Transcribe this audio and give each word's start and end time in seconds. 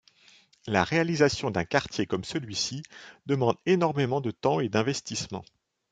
La 0.65 0.83
réalisation 0.83 1.51
d’un 1.51 1.63
quartier 1.63 2.07
comme 2.07 2.23
celui-ci 2.23 2.81
demande 3.27 3.57
énormément 3.67 4.19
de 4.19 4.31
temps 4.31 4.59
et 4.59 4.67
d’investissement. 4.67 5.45